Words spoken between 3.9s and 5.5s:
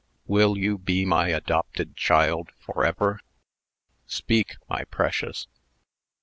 Speak, my precious!"